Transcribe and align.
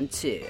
one, 0.00 0.08
two. 0.08 0.40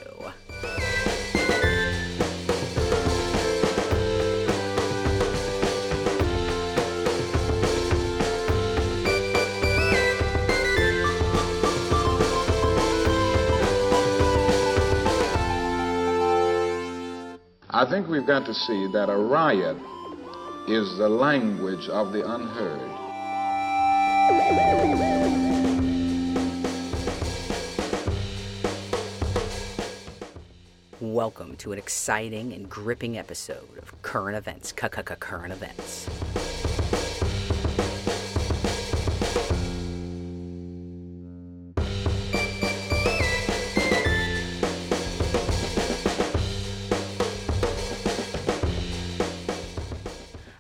I 17.72 17.88
think 17.88 18.08
we've 18.08 18.26
got 18.26 18.46
to 18.46 18.54
see 18.54 18.86
that 18.92 19.08
a 19.08 19.16
riot 19.16 19.76
is 20.68 20.96
the 20.98 21.08
language 21.08 21.88
of 21.88 22.12
the 22.12 22.30
unheard. 22.30 22.89
Welcome 31.20 31.56
to 31.56 31.72
an 31.72 31.78
exciting 31.78 32.54
and 32.54 32.66
gripping 32.66 33.18
episode 33.18 33.76
of 33.76 34.00
Current 34.00 34.38
Events, 34.38 34.72
Current 34.72 35.52
Events. 35.52 36.08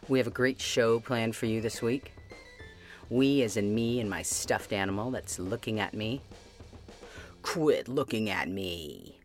We 0.08 0.18
have 0.18 0.26
a 0.26 0.30
great 0.30 0.60
show 0.60 1.00
planned 1.00 1.34
for 1.34 1.46
you 1.46 1.62
this 1.62 1.80
week. 1.80 2.12
We, 3.08 3.40
as 3.44 3.56
in 3.56 3.74
me 3.74 3.98
and 3.98 4.10
my 4.10 4.20
stuffed 4.20 4.74
animal 4.74 5.10
that's 5.10 5.38
looking 5.38 5.80
at 5.80 5.94
me. 5.94 6.20
Quit 7.40 7.88
looking 7.88 8.28
at 8.28 8.46
me. 8.46 9.19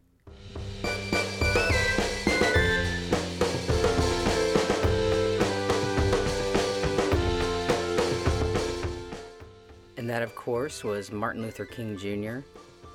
And 10.05 10.11
that, 10.11 10.21
of 10.21 10.35
course, 10.35 10.83
was 10.83 11.11
Martin 11.11 11.41
Luther 11.41 11.65
King 11.65 11.97
Jr. 11.97 12.47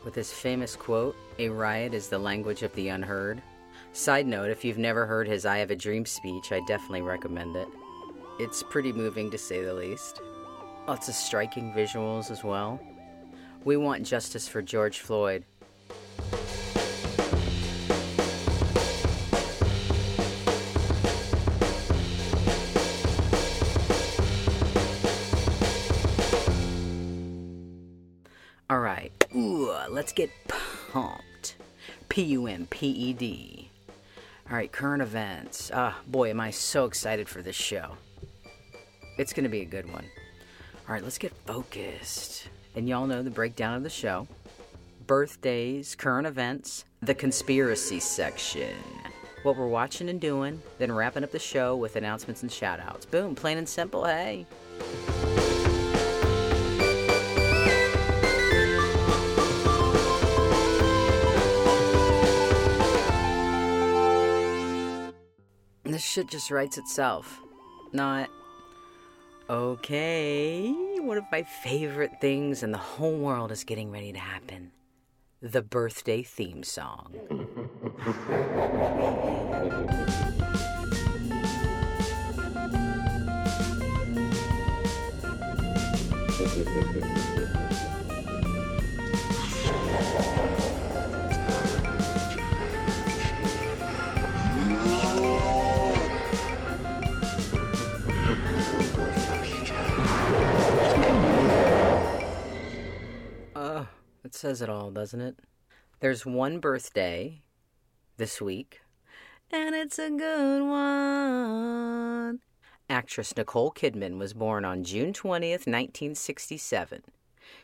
with 0.04 0.14
his 0.14 0.32
famous 0.32 0.76
quote 0.76 1.16
A 1.40 1.48
riot 1.48 1.92
is 1.92 2.06
the 2.06 2.20
language 2.20 2.62
of 2.62 2.72
the 2.76 2.86
unheard. 2.86 3.42
Side 3.92 4.28
note 4.28 4.48
if 4.48 4.64
you've 4.64 4.78
never 4.78 5.06
heard 5.06 5.26
his 5.26 5.44
I 5.44 5.58
Have 5.58 5.72
a 5.72 5.74
Dream 5.74 6.06
speech, 6.06 6.52
I 6.52 6.60
definitely 6.68 7.02
recommend 7.02 7.56
it. 7.56 7.66
It's 8.38 8.62
pretty 8.62 8.92
moving 8.92 9.28
to 9.32 9.38
say 9.38 9.60
the 9.60 9.74
least. 9.74 10.20
Lots 10.86 11.08
of 11.08 11.16
striking 11.16 11.72
visuals 11.72 12.30
as 12.30 12.44
well. 12.44 12.80
We 13.64 13.76
want 13.76 14.06
justice 14.06 14.46
for 14.46 14.62
George 14.62 15.00
Floyd. 15.00 15.44
Let's 30.00 30.12
get 30.12 30.30
pumped. 30.48 31.56
P 32.08 32.22
U 32.22 32.46
M 32.46 32.66
P 32.70 32.88
E 32.88 33.12
D. 33.12 33.70
All 34.48 34.56
right, 34.56 34.72
current 34.72 35.02
events. 35.02 35.70
Ah, 35.74 35.98
boy, 36.06 36.30
am 36.30 36.40
I 36.40 36.52
so 36.52 36.86
excited 36.86 37.28
for 37.28 37.42
this 37.42 37.54
show. 37.54 37.98
It's 39.18 39.34
going 39.34 39.44
to 39.44 39.50
be 39.50 39.60
a 39.60 39.66
good 39.66 39.92
one. 39.92 40.06
All 40.88 40.94
right, 40.94 41.04
let's 41.04 41.18
get 41.18 41.34
focused. 41.44 42.48
And 42.74 42.88
y'all 42.88 43.06
know 43.06 43.22
the 43.22 43.28
breakdown 43.28 43.74
of 43.74 43.82
the 43.82 43.90
show 43.90 44.26
birthdays, 45.06 45.94
current 45.96 46.26
events, 46.26 46.86
the 47.02 47.14
conspiracy 47.14 48.00
section. 48.00 48.72
What 49.42 49.58
we're 49.58 49.68
watching 49.68 50.08
and 50.08 50.18
doing, 50.18 50.62
then 50.78 50.92
wrapping 50.92 51.24
up 51.24 51.32
the 51.32 51.38
show 51.38 51.76
with 51.76 51.96
announcements 51.96 52.42
and 52.42 52.50
shout 52.50 52.80
outs. 52.80 53.04
Boom, 53.04 53.34
plain 53.34 53.58
and 53.58 53.68
simple, 53.68 54.06
hey. 54.06 54.46
This 66.00 66.08
shit 66.08 66.28
just 66.28 66.50
writes 66.50 66.78
itself. 66.78 67.42
Not, 67.92 68.30
okay, 69.50 70.72
one 70.98 71.18
of 71.18 71.24
my 71.30 71.42
favorite 71.42 72.22
things 72.22 72.62
in 72.62 72.70
the 72.70 72.78
whole 72.78 73.18
world 73.18 73.52
is 73.52 73.64
getting 73.64 73.90
ready 73.90 74.10
to 74.10 74.18
happen 74.18 74.72
the 75.42 75.60
birthday 75.60 76.22
theme 76.22 76.62
song. 76.62 77.16
says 104.40 104.62
it 104.62 104.70
all, 104.70 104.90
doesn't 104.90 105.20
it? 105.20 105.38
There's 106.00 106.24
one 106.24 106.60
birthday 106.60 107.42
this 108.16 108.40
week, 108.40 108.80
and 109.50 109.74
it's 109.74 109.98
a 109.98 110.08
good 110.08 110.62
one. 110.62 112.40
Actress 112.88 113.36
Nicole 113.36 113.70
Kidman 113.70 114.16
was 114.16 114.32
born 114.32 114.64
on 114.64 114.82
June 114.82 115.12
20th, 115.12 115.66
1967. 115.66 117.02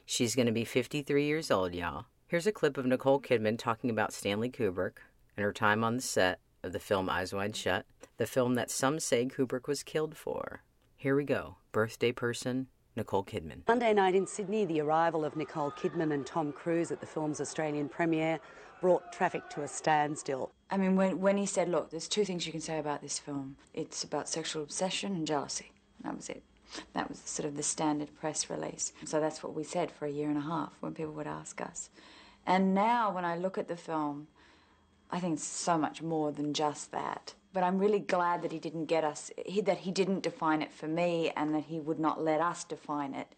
She's 0.04 0.34
going 0.34 0.44
to 0.44 0.52
be 0.52 0.66
53 0.66 1.24
years 1.24 1.50
old, 1.50 1.74
y'all. 1.74 2.04
Here's 2.28 2.46
a 2.46 2.52
clip 2.52 2.76
of 2.76 2.84
Nicole 2.84 3.22
Kidman 3.22 3.58
talking 3.58 3.88
about 3.88 4.12
Stanley 4.12 4.50
Kubrick 4.50 4.98
and 5.34 5.44
her 5.44 5.54
time 5.54 5.82
on 5.82 5.96
the 5.96 6.02
set 6.02 6.40
of 6.62 6.72
the 6.72 6.78
film 6.78 7.08
Eyes 7.08 7.32
Wide 7.32 7.56
Shut, 7.56 7.86
the 8.18 8.26
film 8.26 8.54
that 8.56 8.70
some 8.70 9.00
say 9.00 9.24
Kubrick 9.24 9.66
was 9.66 9.82
killed 9.82 10.14
for. 10.14 10.60
Here 10.94 11.16
we 11.16 11.24
go. 11.24 11.56
Birthday 11.72 12.12
person, 12.12 12.66
Nicole 12.96 13.24
Kidman. 13.24 13.60
Monday 13.68 13.92
night 13.92 14.14
in 14.14 14.26
Sydney, 14.26 14.64
the 14.64 14.80
arrival 14.80 15.24
of 15.24 15.36
Nicole 15.36 15.70
Kidman 15.70 16.12
and 16.12 16.26
Tom 16.26 16.50
Cruise 16.50 16.90
at 16.90 17.00
the 17.00 17.06
film's 17.06 17.40
Australian 17.40 17.88
premiere 17.88 18.40
brought 18.80 19.12
traffic 19.12 19.48
to 19.50 19.62
a 19.62 19.68
standstill. 19.68 20.50
I 20.70 20.78
mean, 20.78 20.96
when, 20.96 21.20
when 21.20 21.36
he 21.36 21.46
said, 21.46 21.68
look, 21.68 21.90
there's 21.90 22.08
two 22.08 22.24
things 22.24 22.46
you 22.46 22.52
can 22.52 22.60
say 22.60 22.78
about 22.78 23.02
this 23.02 23.18
film 23.18 23.56
it's 23.74 24.02
about 24.02 24.28
sexual 24.28 24.62
obsession 24.62 25.14
and 25.14 25.26
jealousy. 25.26 25.72
That 26.02 26.16
was 26.16 26.28
it. 26.28 26.42
That 26.94 27.08
was 27.08 27.18
sort 27.18 27.46
of 27.46 27.56
the 27.56 27.62
standard 27.62 28.14
press 28.18 28.50
release. 28.50 28.92
So 29.04 29.20
that's 29.20 29.42
what 29.42 29.54
we 29.54 29.62
said 29.62 29.90
for 29.90 30.06
a 30.06 30.10
year 30.10 30.28
and 30.28 30.38
a 30.38 30.42
half 30.42 30.72
when 30.80 30.94
people 30.94 31.12
would 31.12 31.26
ask 31.26 31.60
us. 31.60 31.90
And 32.46 32.74
now, 32.74 33.10
when 33.10 33.24
I 33.24 33.36
look 33.36 33.58
at 33.58 33.68
the 33.68 33.76
film, 33.76 34.28
I 35.10 35.20
think 35.20 35.34
it's 35.34 35.44
so 35.44 35.78
much 35.78 36.02
more 36.02 36.32
than 36.32 36.54
just 36.54 36.92
that. 36.92 37.34
But 37.56 37.64
I'm 37.64 37.78
really 37.78 38.00
glad 38.00 38.42
that 38.42 38.52
he 38.52 38.58
didn't 38.58 38.84
get 38.84 39.02
us, 39.02 39.30
he, 39.46 39.62
that 39.62 39.78
he 39.78 39.90
didn't 39.90 40.20
define 40.20 40.60
it 40.60 40.70
for 40.70 40.86
me 40.86 41.32
and 41.38 41.54
that 41.54 41.64
he 41.64 41.80
would 41.80 41.98
not 41.98 42.22
let 42.22 42.38
us 42.38 42.64
define 42.64 43.14
it 43.14 43.28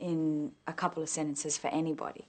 in 0.00 0.50
a 0.66 0.72
couple 0.72 1.00
of 1.00 1.08
sentences 1.08 1.56
for 1.56 1.68
anybody. 1.68 2.26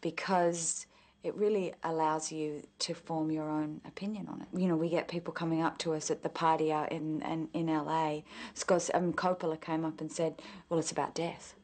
Because 0.00 0.86
it 1.24 1.34
really 1.34 1.74
allows 1.82 2.30
you 2.30 2.62
to 2.78 2.94
form 2.94 3.32
your 3.32 3.50
own 3.50 3.80
opinion 3.84 4.28
on 4.28 4.42
it. 4.42 4.60
You 4.60 4.68
know, 4.68 4.76
we 4.76 4.88
get 4.88 5.08
people 5.08 5.32
coming 5.32 5.60
up 5.60 5.76
to 5.78 5.92
us 5.92 6.08
at 6.08 6.22
the 6.22 6.28
party 6.28 6.70
out 6.72 6.92
in, 6.92 7.20
in, 7.22 7.48
in 7.52 7.66
LA. 7.66 8.20
Scott, 8.54 8.88
um, 8.94 9.12
Coppola 9.12 9.60
came 9.60 9.84
up 9.84 10.00
and 10.00 10.12
said, 10.12 10.40
well, 10.68 10.78
it's 10.78 10.92
about 10.92 11.16
death. 11.16 11.56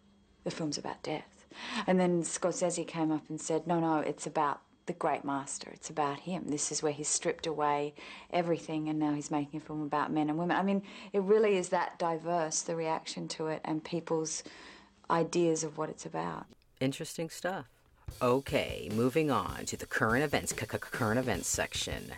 The 0.43 0.51
film's 0.51 0.79
about 0.79 1.01
death. 1.05 1.47
And 1.87 2.01
then 2.01 2.25
Scorsese 2.25 2.85
came 2.85 3.13
up 3.13 3.23
and 3.29 3.41
said, 3.41 3.69
no, 3.69 3.79
no, 3.79 3.99
it's 4.01 4.27
about 4.27 4.63
the 4.87 4.93
great 4.93 5.25
master. 5.25 5.71
It's 5.73 5.91
about 5.91 6.21
him. 6.21 6.45
This 6.49 6.73
is 6.73 6.83
where 6.83 6.93
he's 6.93 7.09
stripped 7.09 7.47
away 7.47 7.95
everything 8.31 8.89
and 8.89 8.99
now 8.99 9.15
he's 9.15 9.31
making 9.31 9.61
a 9.61 9.63
film 9.63 9.83
about 9.83 10.13
men 10.13 10.31
and 10.31 10.39
women. 10.39 10.57
I 10.57 10.63
mean, 10.63 10.83
it 11.13 11.23
really 11.23 11.57
is 11.57 11.69
that 11.71 11.99
diverse, 11.99 12.63
the 12.63 12.77
reaction 12.77 13.29
to 13.29 13.49
it 13.49 13.61
and 13.65 13.83
people's 13.83 14.43
ideas 15.11 15.65
of 15.65 15.77
what 15.77 15.91
it's 15.91 16.07
about. 16.07 16.47
Interesting 16.81 17.31
stuff. 17.31 17.67
Okay, 18.23 18.89
moving 18.93 19.31
on 19.31 19.67
to 19.67 19.77
the 19.77 19.87
current 19.87 20.23
events, 20.23 20.53
current 20.53 21.19
events 21.19 21.49
section. 21.49 22.13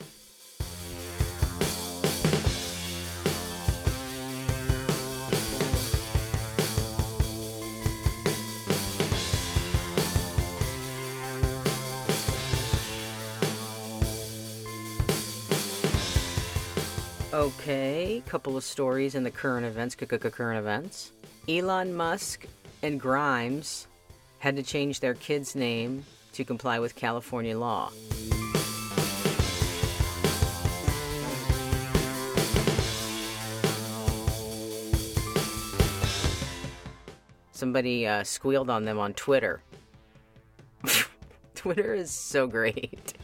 Couple 18.26 18.56
of 18.56 18.64
stories 18.64 19.14
in 19.14 19.22
the 19.22 19.30
current 19.30 19.64
events, 19.64 19.94
current 20.30 20.58
events. 20.58 21.12
Elon 21.48 21.94
Musk 21.94 22.46
and 22.82 23.00
Grimes 23.00 23.86
had 24.38 24.56
to 24.56 24.62
change 24.62 25.00
their 25.00 25.14
kid's 25.14 25.54
name 25.54 26.04
to 26.32 26.44
comply 26.44 26.78
with 26.78 26.94
California 26.94 27.58
law. 27.58 27.90
Somebody 37.52 38.06
uh, 38.06 38.22
squealed 38.24 38.70
on 38.70 38.84
them 38.84 38.98
on 38.98 39.14
Twitter. 39.14 39.62
Twitter 41.54 41.92
is 41.94 42.10
so 42.10 42.46
great. 42.46 43.14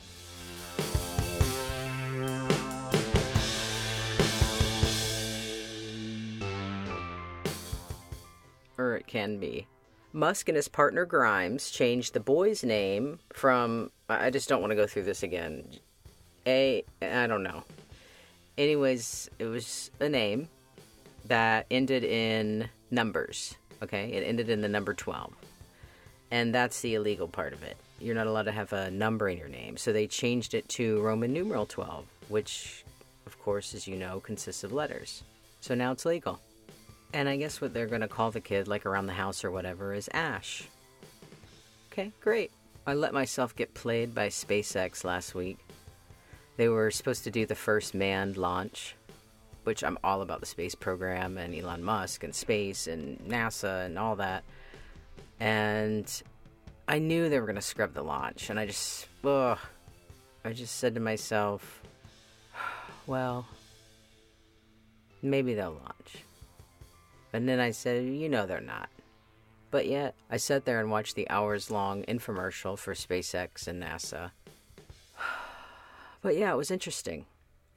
Can 9.14 9.38
be. 9.38 9.66
Musk 10.12 10.48
and 10.48 10.56
his 10.56 10.66
partner 10.66 11.04
Grimes 11.04 11.70
changed 11.70 12.14
the 12.14 12.20
boy's 12.20 12.64
name 12.64 13.20
from. 13.32 13.90
I 14.08 14.30
just 14.30 14.48
don't 14.48 14.60
want 14.60 14.72
to 14.72 14.76
go 14.76 14.88
through 14.88 15.04
this 15.04 15.22
again. 15.22 15.64
A. 16.46 16.84
I 17.00 17.26
don't 17.28 17.44
know. 17.44 17.62
Anyways, 18.58 19.30
it 19.38 19.46
was 19.46 19.90
a 20.00 20.08
name 20.08 20.48
that 21.26 21.66
ended 21.70 22.02
in 22.04 22.68
numbers. 22.90 23.56
Okay, 23.82 24.12
it 24.12 24.22
ended 24.22 24.50
in 24.50 24.60
the 24.60 24.68
number 24.68 24.94
12. 24.94 25.32
And 26.30 26.52
that's 26.52 26.80
the 26.80 26.94
illegal 26.94 27.28
part 27.28 27.52
of 27.52 27.62
it. 27.62 27.76
You're 28.00 28.14
not 28.16 28.26
allowed 28.26 28.44
to 28.44 28.52
have 28.52 28.72
a 28.72 28.90
number 28.90 29.28
in 29.28 29.38
your 29.38 29.48
name. 29.48 29.76
So 29.76 29.92
they 29.92 30.08
changed 30.08 30.54
it 30.54 30.68
to 30.70 31.00
Roman 31.02 31.32
numeral 31.32 31.66
12, 31.66 32.04
which, 32.28 32.84
of 33.26 33.40
course, 33.40 33.74
as 33.74 33.86
you 33.86 33.96
know, 33.96 34.20
consists 34.20 34.64
of 34.64 34.72
letters. 34.72 35.22
So 35.60 35.74
now 35.74 35.92
it's 35.92 36.04
legal. 36.04 36.40
And 37.14 37.28
I 37.28 37.36
guess 37.36 37.60
what 37.60 37.72
they're 37.72 37.86
going 37.86 38.00
to 38.00 38.08
call 38.08 38.32
the 38.32 38.40
kid, 38.40 38.66
like 38.66 38.84
around 38.84 39.06
the 39.06 39.12
house 39.12 39.44
or 39.44 39.52
whatever, 39.52 39.94
is 39.94 40.10
Ash. 40.12 40.64
Okay, 41.92 42.10
great. 42.20 42.50
I 42.88 42.94
let 42.94 43.14
myself 43.14 43.54
get 43.54 43.72
played 43.72 44.16
by 44.16 44.28
SpaceX 44.28 45.04
last 45.04 45.32
week. 45.32 45.58
They 46.56 46.68
were 46.68 46.90
supposed 46.90 47.22
to 47.22 47.30
do 47.30 47.46
the 47.46 47.54
first 47.54 47.94
manned 47.94 48.36
launch, 48.36 48.96
which 49.62 49.84
I'm 49.84 49.96
all 50.02 50.22
about 50.22 50.40
the 50.40 50.46
space 50.46 50.74
program 50.74 51.38
and 51.38 51.54
Elon 51.54 51.84
Musk 51.84 52.24
and 52.24 52.34
space 52.34 52.88
and 52.88 53.16
NASA 53.20 53.86
and 53.86 53.96
all 53.96 54.16
that. 54.16 54.42
And 55.38 56.10
I 56.88 56.98
knew 56.98 57.28
they 57.28 57.38
were 57.38 57.46
going 57.46 57.54
to 57.54 57.62
scrub 57.62 57.94
the 57.94 58.02
launch, 58.02 58.50
and 58.50 58.58
I 58.58 58.66
just, 58.66 59.06
ugh, 59.22 59.58
I 60.44 60.52
just 60.52 60.78
said 60.78 60.94
to 60.94 61.00
myself, 61.00 61.80
well, 63.06 63.46
maybe 65.22 65.54
they'll 65.54 65.80
launch. 65.80 66.23
And 67.34 67.48
then 67.48 67.58
I 67.58 67.72
said, 67.72 68.04
you 68.04 68.28
know 68.28 68.46
they're 68.46 68.60
not. 68.60 68.88
But 69.72 69.88
yet, 69.88 70.14
I 70.30 70.36
sat 70.36 70.64
there 70.64 70.78
and 70.78 70.88
watched 70.88 71.16
the 71.16 71.28
hours 71.28 71.68
long 71.68 72.04
infomercial 72.04 72.78
for 72.78 72.94
SpaceX 72.94 73.66
and 73.66 73.82
NASA. 73.82 74.30
But 76.22 76.36
yeah, 76.38 76.52
it 76.52 76.56
was 76.56 76.70
interesting. 76.70 77.26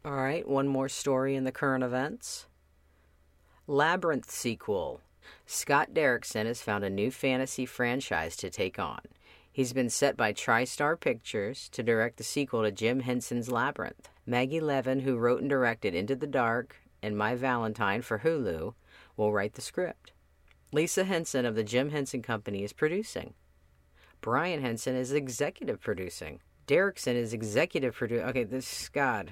All 0.06 0.14
right, 0.14 0.48
one 0.48 0.70
more 0.70 0.88
story 0.88 1.36
in 1.36 1.44
the 1.44 1.52
current 1.52 1.84
events. 1.84 2.46
Labyrinth 3.66 4.30
sequel. 4.30 5.02
Scott 5.46 5.90
Derrickson 5.92 6.46
has 6.46 6.62
found 6.62 6.86
a 6.86 6.90
new 6.90 7.12
fantasy 7.12 7.66
franchise 7.66 8.38
to 8.38 8.50
take 8.50 8.80
on. 8.80 9.02
He's 9.52 9.74
been 9.74 9.90
set 9.90 10.16
by 10.16 10.32
TriStar 10.32 10.98
Pictures 10.98 11.68
to 11.70 11.82
direct 11.84 12.18
the 12.18 12.24
sequel 12.24 12.62
to 12.62 12.72
Jim 12.72 13.02
Henson's 13.02 13.50
Labyrinth. 13.52 14.08
Maggie 14.26 14.62
Levin, 14.62 15.00
who 15.00 15.18
wrote 15.18 15.42
and 15.42 15.50
directed 15.50 15.96
Into 15.96 16.16
the 16.16 16.28
Dark 16.28 16.78
and 17.02 17.18
My 17.18 17.34
Valentine 17.36 18.04
for 18.04 18.20
Hulu, 18.20 18.76
will 19.18 19.34
write 19.34 19.54
the 19.56 19.62
script. 19.62 20.14
Lisa 20.72 21.04
Henson 21.04 21.46
of 21.46 21.56
the 21.56 21.64
Jim 21.64 21.90
Henson 21.90 22.22
Company 22.22 22.64
is 22.64 22.74
producing. 22.74 23.34
Brian 24.22 24.62
Henson 24.62 24.96
is 24.96 25.12
executive 25.12 25.82
producing. 25.82 26.40
Derrickson 26.68 27.16
is 27.16 27.34
executive 27.34 27.96
producer. 27.96 28.26
Okay, 28.26 28.44
this 28.44 28.90
God, 28.90 29.32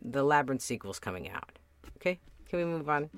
the 0.00 0.22
Labyrinth 0.22 0.62
sequel's 0.62 0.98
coming 0.98 1.30
out. 1.30 1.58
Okay, 1.96 2.18
can 2.48 2.58
we 2.58 2.64
move 2.64 2.88
on? 2.88 3.08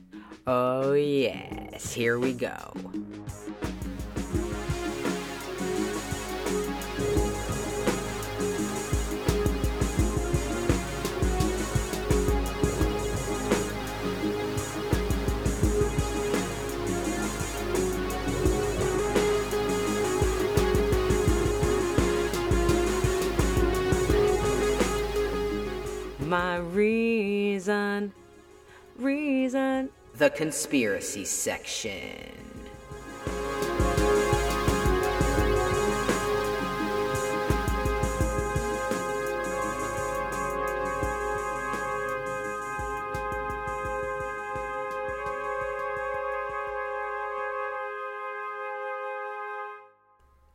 Oh 0.46 0.92
yes, 0.92 1.92
here 1.92 2.18
we 2.18 2.32
go. 2.32 2.72
The 30.16 30.30
conspiracy 30.30 31.24
section. 31.24 32.30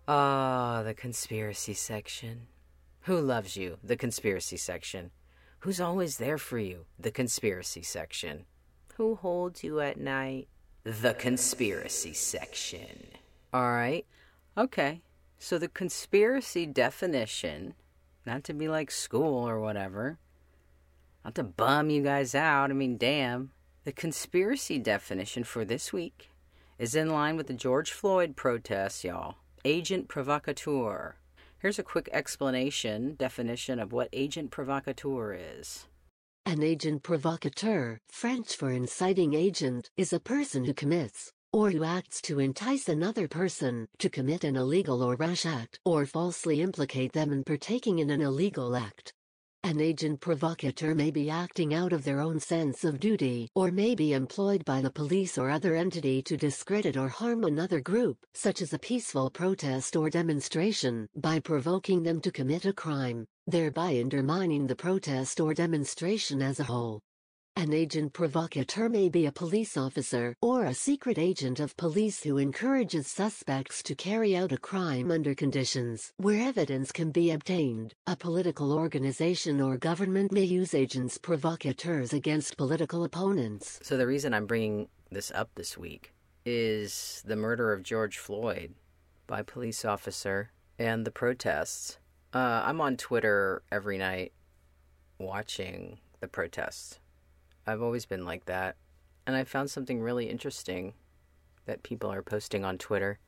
Ah, 0.08 0.84
the 0.86 0.94
conspiracy 0.94 1.74
section. 1.74 2.48
Who 3.02 3.20
loves 3.20 3.58
you? 3.58 3.78
The 3.84 3.98
conspiracy 3.98 4.56
section. 4.56 5.12
Who's 5.60 5.82
always 5.82 6.16
there 6.18 6.38
for 6.38 6.58
you? 6.60 6.86
The 6.98 7.12
conspiracy 7.12 7.82
section. 7.82 8.46
Who 9.00 9.16
holds 9.16 9.64
you 9.64 9.80
at 9.80 9.98
night? 9.98 10.50
The 10.84 11.14
conspiracy 11.14 12.12
section. 12.12 13.08
All 13.54 13.72
right. 13.72 14.06
Okay. 14.58 15.04
So 15.38 15.58
the 15.58 15.70
conspiracy 15.70 16.66
definition, 16.66 17.76
not 18.26 18.44
to 18.44 18.54
be 18.54 18.68
like 18.68 18.92
school 18.92 19.48
or 19.48 19.62
whatever, 19.62 20.20
not 21.24 21.36
to 21.36 21.44
bum 21.44 21.90
you 21.90 22.04
guys 22.04 22.36
out. 22.36 22.72
I 22.72 22.74
mean, 22.74 22.98
damn. 22.98 23.52
The 23.86 23.94
conspiracy 23.94 24.78
definition 24.80 25.46
for 25.46 25.64
this 25.64 25.94
week 25.94 26.32
is 26.78 26.94
in 26.94 27.10
line 27.10 27.38
with 27.38 27.48
the 27.48 27.54
George 27.54 27.94
Floyd 27.94 28.36
protests, 28.36 29.06
y'all. 29.06 29.36
Agent 29.64 30.10
provocateur. 30.10 31.16
Here's 31.60 31.80
a 31.80 31.84
quick 31.84 32.10
explanation, 32.12 33.16
definition 33.16 33.80
of 33.80 33.94
what 33.94 34.10
agent 34.12 34.52
provocateur 34.52 35.34
is. 35.34 35.86
An 36.50 36.64
agent 36.64 37.04
provocateur, 37.04 38.00
French 38.10 38.56
for 38.56 38.72
inciting 38.72 39.36
agent, 39.36 39.92
is 39.98 40.14
a 40.14 40.20
person 40.20 40.66
who 40.66 40.74
commits, 40.74 41.32
or 41.54 41.70
who 41.70 41.84
acts 41.84 42.24
to 42.24 42.40
entice 42.40 42.90
another 42.90 43.28
person 43.28 43.88
to 44.00 44.10
commit 44.10 44.44
an 44.44 44.56
illegal 44.56 45.04
or 45.04 45.16
rash 45.16 45.46
act, 45.46 45.80
or 45.86 46.08
falsely 46.08 46.62
implicate 46.62 47.14
them 47.14 47.32
in 47.32 47.44
partaking 47.44 48.00
in 48.00 48.10
an 48.10 48.22
illegal 48.22 48.76
act. 48.76 49.14
An 49.62 49.80
agent 49.80 50.22
provocateur 50.22 50.96
may 50.96 51.12
be 51.12 51.30
acting 51.30 51.76
out 51.76 51.94
of 51.94 52.04
their 52.04 52.20
own 52.20 52.40
sense 52.40 52.84
of 52.84 53.00
duty, 53.00 53.50
or 53.54 53.70
may 53.70 53.94
be 53.94 54.14
employed 54.14 54.66
by 54.66 54.82
the 54.82 54.90
police 54.90 55.38
or 55.38 55.52
other 55.52 55.76
entity 55.76 56.24
to 56.24 56.36
discredit 56.36 56.98
or 56.98 57.10
harm 57.10 57.44
another 57.44 57.80
group, 57.80 58.18
such 58.34 58.64
as 58.64 58.74
a 58.74 58.80
peaceful 58.80 59.30
protest 59.30 59.96
or 59.96 60.10
demonstration, 60.10 61.08
by 61.16 61.40
provoking 61.40 62.02
them 62.02 62.20
to 62.22 62.32
commit 62.32 62.66
a 62.66 62.74
crime, 62.74 63.28
thereby 63.50 64.00
undermining 64.00 64.68
the 64.68 64.76
protest 64.76 65.40
or 65.40 65.54
demonstration 65.54 66.42
as 66.42 66.60
a 66.60 66.64
whole. 66.66 67.00
An 67.56 67.74
agent 67.74 68.14
provocateur 68.14 68.88
may 68.88 69.10
be 69.10 69.26
a 69.26 69.34
police 69.34 69.76
officer 69.76 70.34
or 70.42 70.64
a 70.64 70.74
secret 70.74 71.18
agent 71.18 71.60
of 71.60 71.76
police 71.76 72.24
who 72.24 72.38
encourages 72.38 73.08
suspects 73.08 73.84
to 73.84 73.96
carry 73.96 74.34
out 74.34 74.54
a 74.54 74.58
crime 74.58 75.12
under 75.12 75.36
conditions 75.36 76.14
where 76.18 76.48
evidence 76.48 76.94
can 76.94 77.12
be 77.12 77.32
obtained. 77.32 77.94
A 78.08 78.16
political 78.16 78.72
organization 78.72 79.60
or 79.60 79.78
government 79.78 80.32
may 80.32 80.44
use 80.46 80.74
agents 80.74 81.18
provocateurs 81.18 82.14
against 82.14 82.56
political 82.56 83.04
opponents. 83.04 83.80
So, 83.84 83.98
the 83.98 84.08
reason 84.08 84.34
I'm 84.34 84.46
bringing 84.46 84.88
this 85.12 85.30
up 85.36 85.50
this 85.56 85.78
week 85.78 86.14
is 86.46 87.22
the 87.26 87.36
murder 87.36 87.74
of 87.74 87.84
George 87.84 88.18
Floyd 88.18 88.74
by 89.28 89.42
police 89.44 89.84
officer 89.84 90.52
and 90.80 91.06
the 91.06 91.12
protests. 91.12 91.99
Uh, 92.32 92.62
I'm 92.64 92.80
on 92.80 92.96
Twitter 92.96 93.64
every 93.72 93.98
night 93.98 94.34
watching 95.18 95.98
the 96.20 96.28
protests. 96.28 97.00
I've 97.66 97.82
always 97.82 98.06
been 98.06 98.24
like 98.24 98.46
that. 98.46 98.76
And 99.26 99.36
I 99.36 99.44
found 99.44 99.72
something 99.72 100.00
really 100.00 100.30
interesting 100.30 100.94
that 101.66 101.82
people 101.82 102.12
are 102.12 102.22
posting 102.22 102.64
on 102.64 102.78
Twitter. 102.78 103.20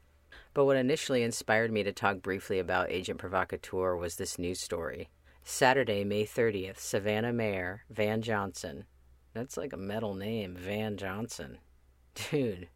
But 0.54 0.66
what 0.66 0.78
initially 0.78 1.24
inspired 1.24 1.72
me 1.72 1.82
to 1.84 1.92
talk 1.92 2.22
briefly 2.22 2.60
about 2.60 2.92
Agent 2.92 3.18
Provocateur 3.18 3.96
was 3.96 4.16
this 4.16 4.38
news 4.38 4.60
story. 4.60 5.10
Saturday, 5.44 6.04
May 6.04 6.24
30th, 6.26 6.78
Savannah 6.78 7.34
Mayor 7.34 7.84
Van 7.90 8.22
Johnson, 8.22 8.86
that's 9.34 9.58
like 9.58 9.74
a 9.74 9.78
metal 9.78 10.14
name, 10.14 10.56
Van 10.56 10.98
Johnson, 10.98 11.58
dude, 12.30 12.70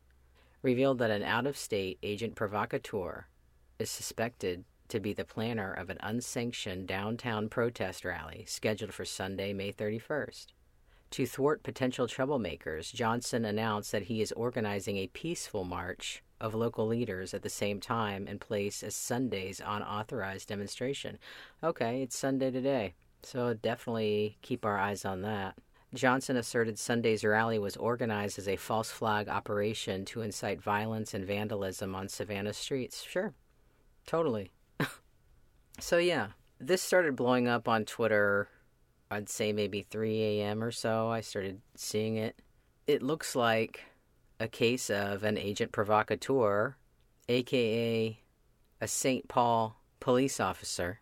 revealed 0.63 0.97
that 0.97 1.11
an 1.11 1.21
out 1.21 1.45
of 1.45 1.55
state 1.55 1.99
agent 2.01 2.35
provocateur 2.35 3.27
is 3.77 3.91
suspected 3.91 4.63
to 4.89 4.99
be 4.99 5.13
the 5.13 5.25
planner 5.25 5.71
of 5.71 5.89
an 5.89 5.97
unsanctioned 6.01 6.87
downtown 6.87 7.49
protest 7.49 8.05
rally 8.05 8.45
scheduled 8.47 8.93
for 8.93 9.05
Sunday, 9.05 9.53
May 9.53 9.71
31st. 9.71 10.47
To 11.11 11.25
thwart 11.25 11.63
potential 11.63 12.07
troublemakers, 12.07 12.93
Johnson 12.93 13.45
announced 13.45 13.91
that 13.91 14.03
he 14.03 14.21
is 14.21 14.31
organizing 14.33 14.97
a 14.97 15.07
peaceful 15.07 15.63
march 15.63 16.21
of 16.41 16.53
local 16.53 16.87
leaders 16.87 17.33
at 17.33 17.41
the 17.41 17.49
same 17.49 17.79
time 17.79 18.27
and 18.27 18.41
place 18.41 18.83
as 18.83 18.95
Sunday's 18.95 19.61
unauthorized 19.65 20.49
demonstration. 20.49 21.17
Okay, 21.63 22.01
it's 22.01 22.17
Sunday 22.17 22.51
today, 22.51 22.93
so 23.23 23.53
definitely 23.53 24.37
keep 24.41 24.65
our 24.65 24.77
eyes 24.77 25.05
on 25.05 25.21
that. 25.21 25.55
Johnson 25.93 26.35
asserted 26.35 26.77
Sunday's 26.77 27.23
rally 27.23 27.57
was 27.57 27.77
organized 27.77 28.37
as 28.37 28.49
a 28.49 28.57
false 28.57 28.91
flag 28.91 29.29
operation 29.29 30.03
to 30.05 30.21
incite 30.21 30.61
violence 30.61 31.13
and 31.13 31.25
vandalism 31.25 31.95
on 31.95 32.09
Savannah 32.09 32.53
streets. 32.53 33.01
Sure, 33.03 33.33
totally. 34.05 34.51
So, 35.79 35.97
yeah, 35.97 36.27
this 36.59 36.81
started 36.81 37.15
blowing 37.15 37.47
up 37.47 37.67
on 37.67 37.85
Twitter, 37.85 38.47
I'd 39.11 39.29
say 39.29 39.53
maybe 39.53 39.85
3 39.89 40.21
a.m. 40.21 40.63
or 40.63 40.71
so. 40.71 41.09
I 41.09 41.21
started 41.21 41.61
seeing 41.75 42.17
it. 42.17 42.41
It 42.87 43.01
looks 43.01 43.35
like 43.35 43.81
a 44.39 44.47
case 44.47 44.89
of 44.89 45.23
an 45.23 45.37
agent 45.37 45.71
provocateur, 45.71 46.75
aka 47.29 48.19
a 48.81 48.87
St. 48.87 49.27
Paul 49.27 49.81
police 49.99 50.39
officer 50.39 50.99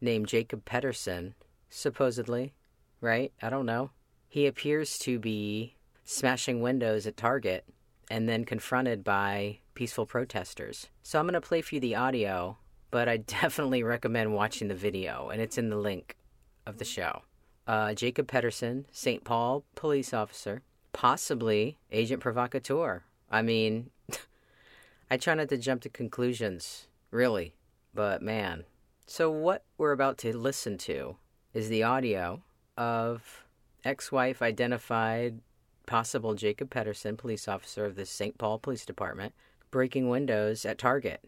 named 0.00 0.26
Jacob 0.26 0.64
Pedersen, 0.64 1.34
supposedly, 1.70 2.54
right? 3.00 3.32
I 3.40 3.48
don't 3.48 3.66
know. 3.66 3.90
He 4.28 4.46
appears 4.46 4.98
to 5.00 5.18
be 5.18 5.76
smashing 6.04 6.60
windows 6.60 7.06
at 7.06 7.16
Target 7.16 7.64
and 8.10 8.28
then 8.28 8.44
confronted 8.44 9.04
by 9.04 9.58
peaceful 9.74 10.06
protesters. 10.06 10.88
So 11.02 11.18
I'm 11.18 11.26
going 11.26 11.34
to 11.34 11.40
play 11.40 11.62
for 11.62 11.76
you 11.76 11.80
the 11.80 11.94
audio, 11.94 12.58
but 12.92 13.08
I 13.08 13.16
definitely 13.42 13.82
recommend 13.82 14.32
watching 14.32 14.68
the 14.68 14.76
video, 14.76 15.30
and 15.30 15.42
it's 15.42 15.58
in 15.58 15.70
the 15.70 15.76
link 15.76 16.16
of 16.64 16.78
the 16.78 16.84
show. 16.84 17.22
Uh, 17.66 17.94
Jacob 17.94 18.28
Pedersen, 18.28 18.86
St. 18.92 19.24
Paul 19.24 19.64
police 19.74 20.14
officer, 20.14 20.62
possibly 20.92 21.78
agent 21.90 22.20
provocateur. 22.20 23.02
I 23.30 23.42
mean, 23.42 23.90
I 25.10 25.16
try 25.16 25.34
not 25.34 25.48
to 25.48 25.56
jump 25.56 25.82
to 25.82 25.88
conclusions, 25.88 26.86
really, 27.10 27.54
but 27.92 28.22
man. 28.22 28.64
So, 29.06 29.30
what 29.30 29.64
we're 29.78 29.92
about 29.92 30.18
to 30.18 30.36
listen 30.36 30.78
to 30.78 31.16
is 31.54 31.68
the 31.68 31.82
audio 31.82 32.42
of 32.76 33.44
ex 33.84 34.12
wife 34.12 34.42
identified 34.42 35.40
possible 35.86 36.34
Jacob 36.34 36.70
Pedersen, 36.70 37.16
police 37.16 37.48
officer 37.48 37.84
of 37.84 37.96
the 37.96 38.06
St. 38.06 38.38
Paul 38.38 38.58
Police 38.58 38.86
Department, 38.86 39.34
breaking 39.70 40.08
windows 40.08 40.64
at 40.64 40.78
Target. 40.78 41.22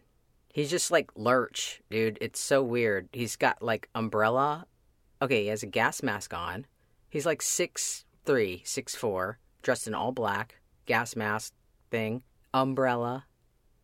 He's 0.55 0.69
just 0.69 0.89
like 0.89 1.11
lurch, 1.17 1.81
dude. 1.89 2.17
It's 2.21 2.39
so 2.39 2.63
weird. 2.63 3.09
He's 3.11 3.35
got 3.35 3.61
like 3.61 3.89
umbrella. 3.93 4.67
Okay, 5.21 5.41
he 5.41 5.47
has 5.49 5.63
a 5.63 5.67
gas 5.67 6.01
mask 6.01 6.33
on. 6.33 6.65
He's 7.09 7.25
like 7.25 7.41
six 7.41 8.05
three, 8.23 8.61
six 8.63 8.95
four, 8.95 9.37
dressed 9.63 9.85
in 9.85 9.93
all 9.93 10.13
black, 10.13 10.55
gas 10.85 11.13
mask 11.13 11.51
thing, 11.91 12.23
umbrella, 12.53 13.25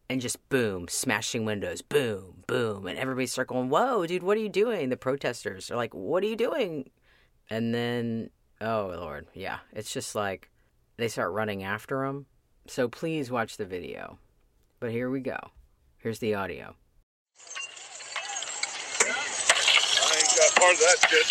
and 0.10 0.22
just 0.22 0.48
boom, 0.48 0.88
smashing 0.88 1.44
windows, 1.44 1.82
boom, 1.82 2.46
boom, 2.48 2.88
and 2.88 2.98
everybody's 2.98 3.34
circling. 3.34 3.68
Whoa, 3.68 4.08
dude, 4.08 4.24
what 4.24 4.38
are 4.38 4.42
you 4.42 4.48
doing? 4.48 4.88
The 4.88 4.96
protesters 4.96 5.70
are 5.72 5.76
like, 5.76 5.94
"What 5.94 6.24
are 6.24 6.28
you 6.28 6.38
doing?" 6.38 6.90
And 7.50 7.76
then, 7.76 8.30
oh 8.62 8.94
lord, 8.96 9.28
yeah, 9.34 9.60
it's 9.74 9.92
just 9.92 10.16
like 10.16 10.50
they 10.96 11.10
start 11.10 11.34
running 11.34 11.64
after 11.64 12.06
him. 12.06 12.28
So 12.68 12.88
please 12.88 13.30
watch 13.30 13.58
the 13.58 13.66
video. 13.66 14.20
But 14.80 14.92
here 14.92 15.10
we 15.10 15.20
go. 15.20 15.52
Here's 16.02 16.18
the 16.18 16.34
audio. 16.34 16.76
I 19.06 20.16
ain't 20.18 20.34
got 20.36 20.56
part 20.56 20.74
of 20.74 20.80
that 20.80 20.98
shit. 21.08 21.28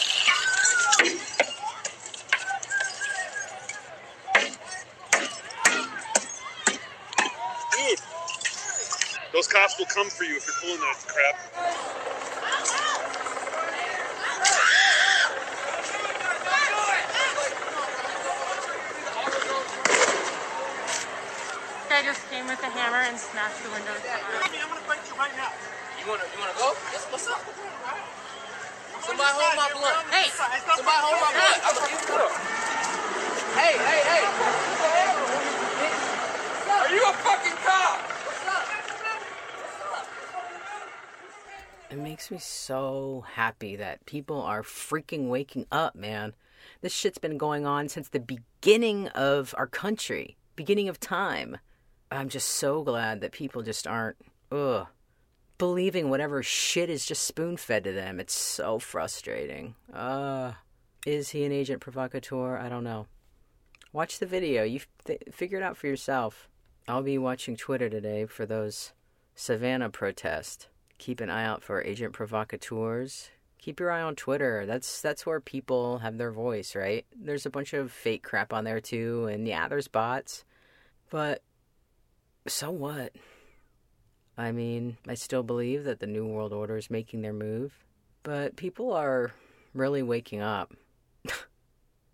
Dude, 7.72 7.98
those 9.32 9.48
cops 9.48 9.76
will 9.76 9.86
come 9.86 10.08
for 10.08 10.22
you 10.22 10.36
if 10.36 10.46
you're 10.46 10.54
pulling 10.60 10.78
that 10.78 11.04
crap. 11.04 12.09
Guy 22.00 22.06
just 22.06 22.24
came 22.30 22.46
with 22.46 22.56
a 22.64 22.70
hammer 22.72 23.04
and 23.04 23.18
smashed 23.18 23.60
the 23.60 23.68
windows. 23.68 24.00
I'm 24.08 24.48
gonna 24.48 24.80
fight 24.88 25.04
you 25.04 25.12
right 25.20 25.36
now. 25.36 25.52
You 26.00 26.08
wanna 26.08 26.24
you 26.32 26.40
wanna 26.40 26.56
go? 26.56 26.72
Yes, 26.96 27.04
what's 27.12 27.28
up? 27.28 27.44
Somebody 29.04 29.28
hold 29.36 29.52
my 29.52 29.68
blunt. 29.68 30.08
Hey, 30.08 30.32
Somebody 30.32 30.96
hold 30.96 31.20
my 31.20 31.28
blunt. 31.36 31.60
I'm 31.60 31.76
gonna 31.76 31.92
get 31.92 32.08
up. 32.16 32.32
Hey, 33.52 33.76
hey, 33.84 34.00
hey. 34.08 34.24
Are 36.72 36.88
you 36.88 37.04
a 37.04 37.12
fucking 37.20 37.58
cop? 37.68 38.00
What's 38.00 38.48
up? 38.48 38.64
It 41.90 41.98
makes 41.98 42.30
me 42.30 42.38
so 42.38 43.26
happy 43.34 43.76
that 43.76 44.06
people 44.06 44.40
are 44.40 44.62
freaking 44.62 45.28
waking 45.28 45.66
up, 45.70 45.94
man. 45.94 46.32
This 46.80 46.94
shit's 46.94 47.18
been 47.18 47.36
going 47.36 47.66
on 47.66 47.90
since 47.90 48.08
the 48.08 48.20
beginning 48.20 49.08
of 49.08 49.54
our 49.58 49.66
country, 49.66 50.38
beginning 50.56 50.88
of 50.88 50.98
time. 50.98 51.58
I'm 52.10 52.28
just 52.28 52.48
so 52.48 52.82
glad 52.82 53.20
that 53.20 53.32
people 53.32 53.62
just 53.62 53.86
aren't, 53.86 54.16
ugh, 54.50 54.86
believing 55.58 56.10
whatever 56.10 56.42
shit 56.42 56.90
is 56.90 57.06
just 57.06 57.22
spoon 57.22 57.56
fed 57.56 57.84
to 57.84 57.92
them. 57.92 58.18
It's 58.18 58.34
so 58.34 58.78
frustrating. 58.78 59.74
Uh, 59.92 60.52
is 61.06 61.30
he 61.30 61.44
an 61.44 61.52
agent 61.52 61.80
provocateur? 61.80 62.56
I 62.56 62.68
don't 62.68 62.84
know. 62.84 63.06
Watch 63.92 64.18
the 64.18 64.26
video. 64.26 64.64
You 64.64 64.80
th- 65.04 65.22
figure 65.30 65.58
it 65.58 65.62
out 65.62 65.76
for 65.76 65.86
yourself. 65.86 66.48
I'll 66.88 67.02
be 67.02 67.18
watching 67.18 67.56
Twitter 67.56 67.88
today 67.88 68.26
for 68.26 68.46
those 68.46 68.92
Savannah 69.34 69.90
protests. 69.90 70.66
Keep 70.98 71.20
an 71.20 71.30
eye 71.30 71.44
out 71.44 71.62
for 71.62 71.82
agent 71.82 72.12
provocateurs. 72.12 73.30
Keep 73.58 73.80
your 73.80 73.90
eye 73.90 74.02
on 74.02 74.16
Twitter. 74.16 74.64
That's 74.66 75.00
that's 75.00 75.26
where 75.26 75.40
people 75.40 75.98
have 75.98 76.18
their 76.18 76.32
voice, 76.32 76.74
right? 76.74 77.04
There's 77.14 77.46
a 77.46 77.50
bunch 77.50 77.72
of 77.72 77.92
fake 77.92 78.22
crap 78.22 78.52
on 78.52 78.64
there 78.64 78.80
too, 78.80 79.26
and 79.26 79.46
yeah, 79.46 79.68
there's 79.68 79.88
bots. 79.88 80.44
But 81.10 81.42
so 82.46 82.70
what? 82.70 83.12
I 84.36 84.52
mean, 84.52 84.96
I 85.06 85.14
still 85.14 85.42
believe 85.42 85.84
that 85.84 86.00
the 86.00 86.06
New 86.06 86.26
World 86.26 86.52
Order 86.52 86.76
is 86.76 86.90
making 86.90 87.20
their 87.20 87.32
move, 87.32 87.84
but 88.22 88.56
people 88.56 88.92
are 88.92 89.32
really 89.74 90.02
waking 90.02 90.40
up, 90.40 90.72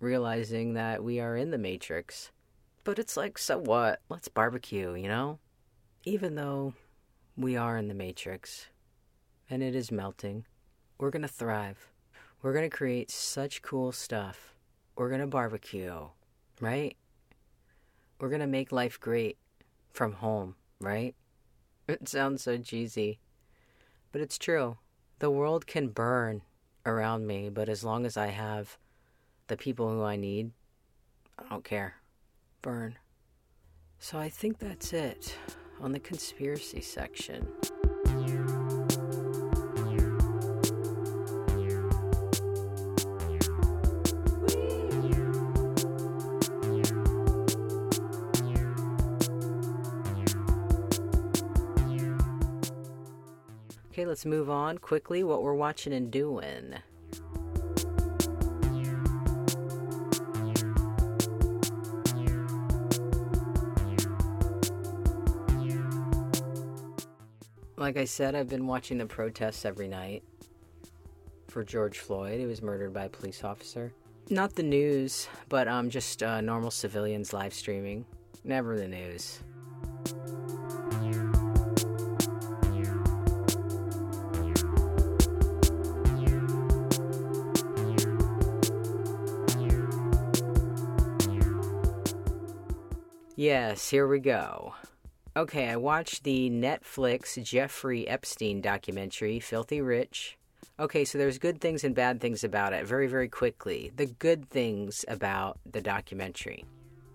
realizing 0.00 0.75
that 0.75 1.04
we 1.04 1.21
are 1.21 1.37
in 1.37 1.50
the 1.50 1.59
Matrix. 1.59 2.33
But 2.83 2.99
it's 2.99 3.16
like, 3.16 3.38
so 3.38 3.59
what? 3.59 4.00
Let's 4.09 4.28
barbecue, 4.28 4.95
you 4.95 5.09
know? 5.09 5.38
Even 6.04 6.35
though 6.35 6.75
we 7.37 7.56
are 7.56 7.76
in 7.76 7.88
the 7.88 7.95
Matrix 7.95 8.66
and 9.49 9.62
it 9.62 9.75
is 9.75 9.92
melting, 9.92 10.47
we're 10.99 11.11
gonna 11.11 11.28
thrive. 11.28 11.92
We're 12.42 12.54
gonna 12.54 12.71
create 12.71 13.11
such 13.11 13.62
cool 13.62 13.92
stuff. 13.92 14.54
We're 14.97 15.11
gonna 15.11 15.26
barbecue, 15.26 16.09
right? 16.61 16.97
We're 18.18 18.30
gonna 18.30 18.47
make 18.47 18.73
life 18.73 18.99
great 18.99 19.37
from 19.96 20.12
home, 20.12 20.54
right? 20.80 21.14
It 21.88 22.08
sounds 22.08 22.42
so 22.42 22.58
cheesy, 22.58 23.18
but 24.12 24.20
it's 24.20 24.38
true. 24.38 24.76
The 25.18 25.30
world 25.30 25.66
can 25.66 25.88
burn 25.88 26.42
around 26.84 27.26
me, 27.26 27.48
but 27.48 27.68
as 27.68 27.82
long 27.82 28.04
as 28.04 28.16
I 28.16 28.26
have 28.26 28.76
the 29.46 29.56
people 29.56 29.88
who 29.88 30.02
I 30.02 30.16
need, 30.16 30.50
I 31.38 31.48
don't 31.48 31.64
care. 31.64 31.94
Burn. 32.60 32.98
So 33.98 34.18
I 34.18 34.28
think 34.28 34.58
that's 34.58 34.92
it 34.92 35.36
on 35.80 35.92
the 35.92 36.00
conspiracy 36.00 36.82
section. 36.82 37.48
Okay, 53.96 54.04
let's 54.04 54.26
move 54.26 54.50
on 54.50 54.76
quickly 54.76 55.24
what 55.24 55.42
we're 55.42 55.54
watching 55.54 55.94
and 55.94 56.10
doing. 56.10 56.74
Like 67.78 67.96
I 67.96 68.04
said, 68.04 68.34
I've 68.34 68.50
been 68.50 68.66
watching 68.66 68.98
the 68.98 69.06
protests 69.06 69.64
every 69.64 69.88
night 69.88 70.22
for 71.48 71.64
George 71.64 72.00
Floyd. 72.00 72.38
He 72.38 72.44
was 72.44 72.60
murdered 72.60 72.92
by 72.92 73.04
a 73.04 73.08
police 73.08 73.44
officer. 73.44 73.94
Not 74.28 74.56
the 74.56 74.62
news, 74.62 75.26
but 75.48 75.68
um, 75.68 75.88
just 75.88 76.22
uh, 76.22 76.42
normal 76.42 76.70
civilians 76.70 77.32
live 77.32 77.54
streaming. 77.54 78.04
Never 78.44 78.76
the 78.76 78.88
news. 78.88 79.40
Yes, 93.46 93.90
here 93.90 94.08
we 94.08 94.18
go. 94.18 94.74
Okay, 95.36 95.68
I 95.68 95.76
watched 95.76 96.24
the 96.24 96.50
Netflix 96.50 97.40
Jeffrey 97.44 98.08
Epstein 98.08 98.60
documentary, 98.60 99.38
Filthy 99.38 99.80
Rich. 99.80 100.36
Okay, 100.80 101.04
so 101.04 101.16
there's 101.16 101.38
good 101.38 101.60
things 101.60 101.84
and 101.84 101.94
bad 101.94 102.20
things 102.20 102.42
about 102.42 102.72
it 102.72 102.84
very, 102.84 103.06
very 103.06 103.28
quickly. 103.28 103.92
The 103.94 104.06
good 104.06 104.50
things 104.50 105.04
about 105.06 105.60
the 105.64 105.80
documentary 105.80 106.64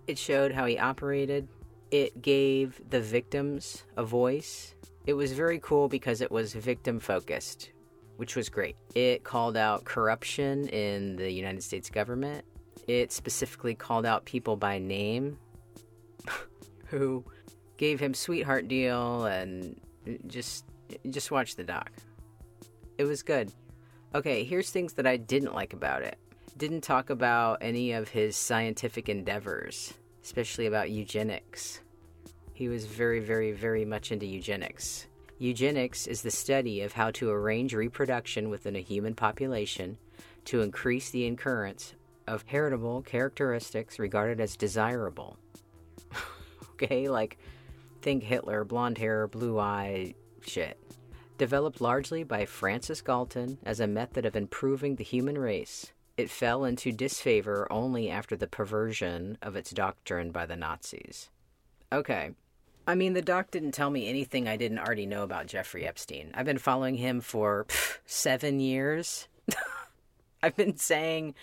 it 0.08 0.18
showed 0.18 0.54
how 0.54 0.66
he 0.66 0.80
operated, 0.80 1.50
it 1.92 2.22
gave 2.22 2.82
the 2.90 3.02
victims 3.02 3.84
a 3.98 4.06
voice. 4.06 4.74
It 5.06 5.16
was 5.16 5.34
very 5.34 5.60
cool 5.60 5.90
because 5.90 6.22
it 6.22 6.32
was 6.32 6.54
victim 6.54 7.02
focused, 7.02 7.72
which 8.16 8.38
was 8.38 8.48
great. 8.48 8.78
It 8.96 9.26
called 9.26 9.58
out 9.58 9.84
corruption 9.84 10.70
in 10.70 11.18
the 11.18 11.30
United 11.30 11.62
States 11.62 11.90
government. 11.90 12.46
It 12.88 13.12
specifically 13.12 13.76
called 13.76 14.06
out 14.06 14.24
people 14.24 14.56
by 14.56 14.80
name 14.80 15.38
who 16.88 17.24
gave 17.78 18.00
him 18.00 18.14
sweetheart 18.14 18.68
deal 18.68 19.26
and 19.26 19.80
just 20.28 20.66
just 21.10 21.32
watch 21.32 21.56
the 21.56 21.64
doc. 21.64 21.92
It 22.98 23.06
was 23.06 23.24
good. 23.24 23.52
Okay, 24.14 24.44
here's 24.44 24.70
things 24.70 24.94
that 24.94 25.08
I 25.08 25.18
didn't 25.18 25.56
like 25.56 25.74
about 25.74 26.04
it. 26.04 26.18
Didn't 26.58 26.82
talk 26.82 27.10
about 27.10 27.60
any 27.62 27.94
of 27.94 28.10
his 28.10 28.36
scientific 28.36 29.08
endeavors, 29.08 29.94
especially 30.22 30.66
about 30.66 30.92
eugenics. 30.92 31.80
He 32.54 32.68
was 32.68 32.86
very, 32.86 33.22
very, 33.22 33.54
very 33.54 33.86
much 33.86 34.12
into 34.12 34.26
eugenics. 34.26 35.08
Eugenics 35.40 36.06
is 36.06 36.22
the 36.22 36.30
study 36.30 36.82
of 36.82 36.94
how 36.94 37.10
to 37.12 37.32
arrange 37.32 37.74
reproduction 37.74 38.50
within 38.50 38.76
a 38.76 38.82
human 38.82 39.16
population 39.16 39.98
to 40.46 40.62
increase 40.62 41.10
the 41.10 41.26
occurrence 41.26 41.96
of 42.28 42.44
heritable 42.46 43.02
characteristics 43.02 43.98
regarded 43.98 44.40
as 44.40 44.56
desirable. 44.56 45.40
Okay, 46.82 47.10
like 47.10 47.38
think 48.02 48.24
Hitler, 48.24 48.64
blonde 48.64 48.98
hair, 48.98 49.28
blue 49.28 49.60
eye, 49.60 50.16
shit. 50.46 50.78
Developed 51.38 51.82
largely 51.82 52.24
by 52.24 52.46
Francis 52.46 53.02
Galton 53.02 53.58
as 53.64 53.80
a 53.80 53.88
method 53.88 54.26
of 54.26 54.36
improving 54.36 54.96
the 54.96 55.04
human 55.04 55.38
race, 55.38 55.92
it 56.18 56.30
fell 56.30 56.66
into 56.66 56.92
disfavor 56.92 57.68
only 57.72 58.10
after 58.10 58.36
the 58.36 58.48
perversion 58.48 59.38
of 59.42 59.56
its 59.56 59.72
doctrine 59.72 60.32
by 60.32 60.46
the 60.46 60.56
Nazis. 60.56 61.30
Okay. 61.92 62.32
I 62.88 62.96
mean, 62.96 63.14
the 63.14 63.22
doc 63.22 63.52
didn't 63.52 63.72
tell 63.72 63.90
me 63.90 64.08
anything 64.08 64.48
I 64.48 64.58
didn't 64.58 64.80
already 64.80 65.06
know 65.06 65.24
about 65.24 65.48
Jeffrey 65.48 65.88
Epstein. 65.88 66.32
I've 66.34 66.46
been 66.46 66.58
following 66.58 66.96
him 66.96 67.22
for 67.22 67.66
pff, 67.66 68.00
seven 68.06 68.60
years. 68.60 69.28
I've 70.44 70.56
been 70.56 70.78
saying, 70.78 71.36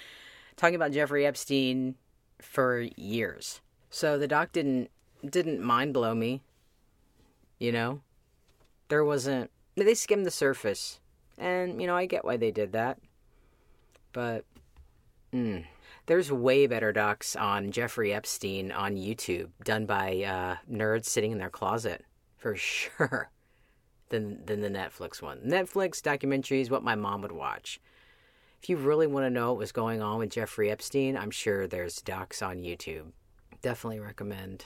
talking 0.56 0.74
about 0.74 0.92
Jeffrey 0.92 1.26
Epstein 1.26 1.94
for 2.40 2.80
years. 2.96 3.60
So 3.90 4.18
the 4.18 4.28
doc 4.28 4.52
didn't 4.52 4.90
didn't 5.24 5.60
mind 5.60 5.94
blow 5.94 6.14
me. 6.14 6.42
You 7.58 7.72
know, 7.72 8.00
there 8.88 9.04
wasn't. 9.04 9.50
They 9.76 9.94
skimmed 9.94 10.26
the 10.26 10.30
surface, 10.30 11.00
and 11.36 11.80
you 11.80 11.86
know 11.86 11.96
I 11.96 12.06
get 12.06 12.24
why 12.24 12.36
they 12.36 12.50
did 12.50 12.72
that. 12.72 12.98
But 14.12 14.44
mm, 15.32 15.64
there's 16.06 16.32
way 16.32 16.66
better 16.66 16.92
docs 16.92 17.36
on 17.36 17.70
Jeffrey 17.70 18.12
Epstein 18.12 18.72
on 18.72 18.96
YouTube, 18.96 19.50
done 19.64 19.86
by 19.86 20.22
uh, 20.22 20.56
nerds 20.70 21.06
sitting 21.06 21.32
in 21.32 21.38
their 21.38 21.50
closet, 21.50 22.04
for 22.36 22.56
sure, 22.56 23.30
than 24.08 24.44
than 24.46 24.60
the 24.60 24.70
Netflix 24.70 25.20
one. 25.20 25.40
Netflix 25.40 26.02
documentary 26.02 26.60
is 26.60 26.70
what 26.70 26.82
my 26.82 26.94
mom 26.94 27.22
would 27.22 27.32
watch. 27.32 27.80
If 28.62 28.68
you 28.68 28.76
really 28.76 29.06
want 29.06 29.24
to 29.24 29.30
know 29.30 29.52
what 29.52 29.58
was 29.58 29.72
going 29.72 30.02
on 30.02 30.18
with 30.18 30.30
Jeffrey 30.30 30.70
Epstein, 30.70 31.16
I'm 31.16 31.30
sure 31.30 31.66
there's 31.66 32.02
docs 32.02 32.42
on 32.42 32.62
YouTube. 32.62 33.12
Definitely 33.62 34.00
recommend. 34.00 34.64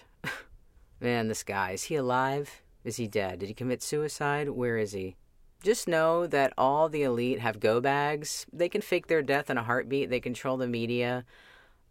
Man, 1.02 1.26
this 1.26 1.42
guy, 1.42 1.72
is 1.72 1.82
he 1.82 1.96
alive? 1.96 2.62
Is 2.84 2.94
he 2.94 3.08
dead? 3.08 3.40
Did 3.40 3.48
he 3.48 3.54
commit 3.54 3.82
suicide? 3.82 4.48
Where 4.50 4.78
is 4.78 4.92
he? 4.92 5.16
Just 5.60 5.88
know 5.88 6.28
that 6.28 6.52
all 6.56 6.88
the 6.88 7.02
elite 7.02 7.40
have 7.40 7.58
go 7.58 7.80
bags. 7.80 8.46
They 8.52 8.68
can 8.68 8.82
fake 8.82 9.08
their 9.08 9.20
death 9.20 9.50
in 9.50 9.58
a 9.58 9.64
heartbeat. 9.64 10.10
They 10.10 10.20
control 10.20 10.56
the 10.56 10.68
media. 10.68 11.24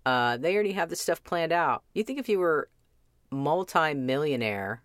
Uh, 0.06 0.38
they 0.38 0.54
already 0.54 0.72
have 0.72 0.90
this 0.90 1.02
stuff 1.02 1.22
planned 1.26 1.52
out. 1.52 1.84
You 1.94 2.06
think 2.06 2.20
if 2.20 2.30
you 2.30 2.40
were 2.40 2.70
multi-millionaire, 3.32 4.82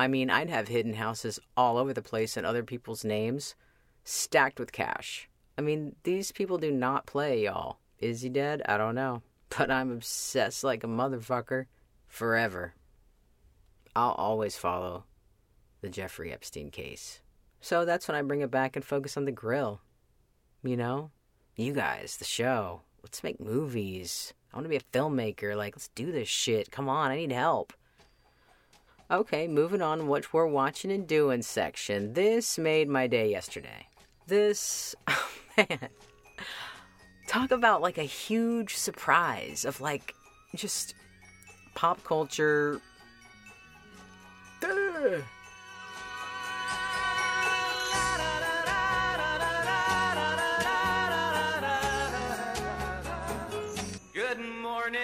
I 0.00 0.08
mean, 0.08 0.28
I'd 0.28 0.50
have 0.50 0.66
hidden 0.66 0.94
houses 0.94 1.38
all 1.56 1.78
over 1.78 1.92
the 1.92 2.02
place 2.02 2.36
in 2.36 2.44
other 2.44 2.64
people's 2.64 3.04
names, 3.04 3.54
stacked 4.02 4.58
with 4.58 4.72
cash. 4.72 5.28
I 5.56 5.60
mean, 5.60 5.94
these 6.02 6.32
people 6.32 6.58
do 6.58 6.72
not 6.72 7.06
play, 7.06 7.44
y'all. 7.44 7.78
Is 8.00 8.22
he 8.22 8.28
dead? 8.28 8.62
I 8.66 8.76
don't 8.76 8.96
know. 8.96 9.22
But 9.56 9.70
I'm 9.70 9.92
obsessed 9.92 10.64
like 10.64 10.82
a 10.82 10.88
motherfucker 10.88 11.66
forever. 12.08 12.74
I'll 13.94 14.12
always 14.12 14.56
follow 14.56 15.04
the 15.80 15.88
Jeffrey 15.88 16.32
Epstein 16.32 16.70
case. 16.70 17.20
So 17.60 17.84
that's 17.84 18.08
when 18.08 18.16
I 18.16 18.22
bring 18.22 18.40
it 18.40 18.50
back 18.50 18.76
and 18.76 18.84
focus 18.84 19.16
on 19.16 19.24
the 19.24 19.32
grill. 19.32 19.80
You 20.62 20.76
know? 20.76 21.10
You 21.56 21.72
guys, 21.72 22.16
the 22.16 22.24
show. 22.24 22.80
Let's 23.02 23.22
make 23.22 23.40
movies. 23.40 24.32
I 24.52 24.56
want 24.56 24.64
to 24.64 24.70
be 24.70 24.76
a 24.76 24.98
filmmaker. 24.98 25.56
Like, 25.56 25.76
let's 25.76 25.88
do 25.88 26.12
this 26.12 26.28
shit. 26.28 26.70
Come 26.70 26.88
on, 26.88 27.10
I 27.10 27.16
need 27.16 27.32
help. 27.32 27.72
Okay, 29.10 29.46
moving 29.46 29.82
on 29.82 30.06
what 30.06 30.32
we're 30.32 30.46
watching 30.46 30.90
and 30.90 31.06
doing 31.06 31.42
section. 31.42 32.14
This 32.14 32.58
made 32.58 32.88
my 32.88 33.06
day 33.06 33.30
yesterday. 33.30 33.88
This, 34.26 34.94
oh 35.08 35.30
man. 35.56 35.88
Talk 37.26 37.50
about 37.50 37.82
like 37.82 37.98
a 37.98 38.04
huge 38.04 38.76
surprise 38.76 39.64
of 39.64 39.80
like 39.80 40.14
just 40.54 40.94
pop 41.74 42.02
culture 42.04 42.80
Good 44.62 45.24
morning, 54.38 55.00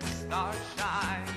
starshine. 0.00 1.28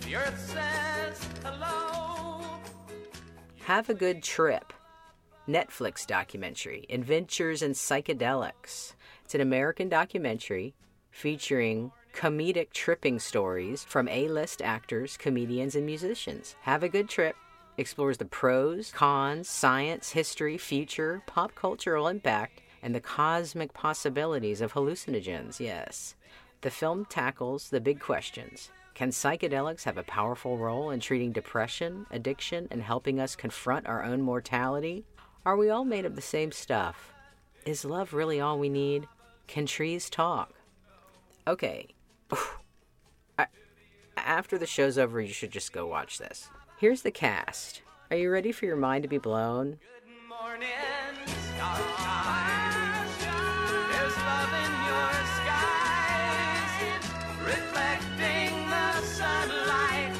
The 0.00 0.16
earth 0.16 0.38
says 0.38 1.26
hello. 1.42 2.42
Have 3.60 3.88
a 3.88 3.94
Good 3.94 4.22
Trip. 4.22 4.74
Netflix 5.48 6.06
documentary, 6.06 6.84
Adventures 6.90 7.62
in 7.62 7.72
Psychedelics. 7.72 8.92
It's 9.24 9.34
an 9.34 9.40
American 9.40 9.88
documentary 9.88 10.74
featuring 11.10 11.92
comedic 12.16 12.72
tripping 12.72 13.18
stories 13.18 13.84
from 13.84 14.08
A 14.08 14.26
list 14.28 14.62
actors, 14.62 15.18
comedians, 15.18 15.76
and 15.76 15.84
musicians. 15.84 16.56
Have 16.62 16.82
a 16.82 16.88
good 16.88 17.10
trip. 17.10 17.36
Explores 17.76 18.16
the 18.16 18.24
pros, 18.24 18.90
cons, 18.90 19.50
science, 19.50 20.12
history, 20.12 20.56
future, 20.56 21.22
pop 21.26 21.54
cultural 21.54 22.08
impact, 22.08 22.62
and 22.82 22.94
the 22.94 23.00
cosmic 23.00 23.74
possibilities 23.74 24.62
of 24.62 24.72
hallucinogens. 24.72 25.60
Yes. 25.60 26.14
The 26.62 26.70
film 26.70 27.04
tackles 27.04 27.68
the 27.68 27.82
big 27.82 28.00
questions. 28.00 28.70
Can 28.94 29.10
psychedelics 29.10 29.84
have 29.84 29.98
a 29.98 30.02
powerful 30.02 30.56
role 30.56 30.88
in 30.88 31.00
treating 31.00 31.32
depression, 31.32 32.06
addiction, 32.10 32.66
and 32.70 32.80
helping 32.80 33.20
us 33.20 33.36
confront 33.36 33.86
our 33.86 34.02
own 34.02 34.22
mortality? 34.22 35.04
Are 35.44 35.58
we 35.58 35.68
all 35.68 35.84
made 35.84 36.06
of 36.06 36.16
the 36.16 36.22
same 36.22 36.50
stuff? 36.50 37.12
Is 37.66 37.84
love 37.84 38.14
really 38.14 38.40
all 38.40 38.58
we 38.58 38.70
need? 38.70 39.06
Can 39.48 39.66
trees 39.66 40.08
talk? 40.08 40.54
Okay, 41.46 41.88
I, 43.38 43.46
after 44.16 44.58
the 44.58 44.66
show's 44.66 44.98
over, 44.98 45.20
you 45.20 45.32
should 45.32 45.50
just 45.50 45.72
go 45.72 45.86
watch 45.86 46.18
this. 46.18 46.50
Here's 46.78 47.02
the 47.02 47.10
cast. 47.10 47.82
Are 48.10 48.16
you 48.16 48.30
ready 48.30 48.52
for 48.52 48.66
your 48.66 48.76
mind 48.76 49.02
to 49.02 49.08
be 49.08 49.18
blown? 49.18 49.78
Good 49.80 50.28
morning. 50.28 50.68
There's 53.92 54.16
love 54.18 54.52
in 54.52 54.72
your 54.86 55.12
skies, 55.36 56.72
reflecting 57.44 58.52
the 58.68 58.92
sunlight 59.02 60.14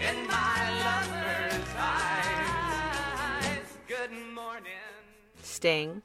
in 0.00 0.26
my 0.26 0.58
lover's 0.84 1.68
eyes. 1.76 3.66
Good 3.88 4.12
morning. 4.34 4.72
Sting. 5.42 6.02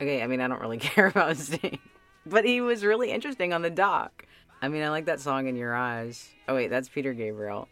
Okay, 0.00 0.22
I 0.22 0.26
mean, 0.26 0.40
I 0.40 0.48
don't 0.48 0.60
really 0.60 0.78
care 0.80 1.06
about 1.06 1.36
Sting, 1.36 1.78
but 2.26 2.44
he 2.44 2.60
was 2.60 2.84
really 2.84 3.10
interesting 3.10 3.52
on 3.52 3.62
the 3.62 3.70
dock. 3.70 4.26
I 4.62 4.68
mean, 4.68 4.82
I 4.82 4.90
like 4.90 5.06
that 5.06 5.20
song 5.20 5.46
in 5.46 5.56
your 5.56 5.74
eyes. 5.74 6.28
Oh, 6.48 6.54
wait, 6.54 6.68
that's 6.68 6.88
Peter 6.88 7.12
Gabriel. 7.14 7.68